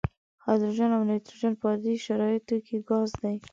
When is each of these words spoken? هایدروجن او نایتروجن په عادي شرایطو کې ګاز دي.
هایدروجن 0.45 0.91
او 0.97 1.03
نایتروجن 1.09 1.53
په 1.59 1.65
عادي 1.71 1.93
شرایطو 2.05 2.57
کې 2.65 2.77
ګاز 2.89 3.09
دي. 3.21 3.35